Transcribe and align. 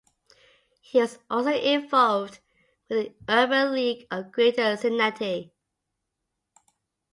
He 0.79 0.99
was 0.99 1.19
also 1.29 1.51
involved 1.51 2.39
with 2.89 2.97
the 2.97 3.15
Urban 3.29 3.71
League 3.71 4.07
of 4.09 4.31
Greater 4.31 4.75
Cincinnati. 4.75 5.53